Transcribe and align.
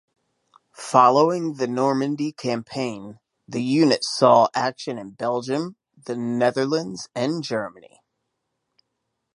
Following 0.79 1.57
the 1.57 1.67
Normandy 1.67 2.31
campaign 2.31 3.19
the 3.47 3.61
unit 3.61 4.03
saw 4.03 4.47
action 4.55 4.97
in 4.97 5.11
Belgium, 5.11 5.75
the 5.95 6.15
Netherlands 6.15 7.07
and 7.13 7.43
Germany. 7.43 8.01